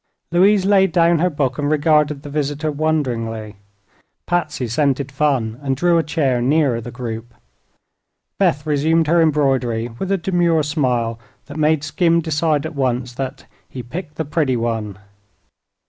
Louise 0.31 0.65
laid 0.65 0.91
down 0.91 1.19
her 1.19 1.29
book 1.29 1.59
and 1.59 1.69
regarded 1.69 2.23
the 2.23 2.29
visitor 2.31 2.71
wonderingly. 2.71 3.57
Patsy 4.25 4.67
scented 4.67 5.11
fun 5.11 5.59
and 5.61 5.77
drew 5.77 5.99
a 5.99 6.03
chair 6.03 6.41
nearer 6.41 6.81
the 6.81 6.89
group. 6.89 7.35
Beth 8.39 8.65
resumed 8.65 9.05
her 9.05 9.21
embroidery 9.21 9.89
with 9.99 10.11
a 10.11 10.17
demure 10.17 10.63
smile 10.63 11.19
that 11.45 11.57
made 11.57 11.83
Skim 11.83 12.19
decide 12.19 12.65
at 12.65 12.73
once 12.73 13.13
that 13.13 13.45
"he 13.69 13.83
picked 13.83 14.15
the 14.15 14.25
pretty 14.25 14.57
one." 14.57 14.97